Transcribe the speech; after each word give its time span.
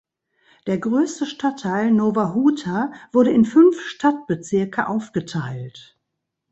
Der 0.65 0.79
größte 0.79 1.27
Stadtteil 1.27 1.91
Nowa 1.91 2.33
Huta 2.33 2.91
wurde 3.11 3.29
in 3.29 3.45
fünf 3.45 3.79
Stadtbezirke 3.85 4.87
aufgeteilt. 4.87 5.95